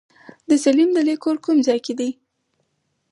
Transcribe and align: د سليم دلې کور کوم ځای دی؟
د 0.49 0.51
سليم 0.63 0.89
دلې 0.97 1.15
کور 1.23 1.35
کوم 1.45 1.57
ځای 1.67 1.79
دی؟ 1.99 2.09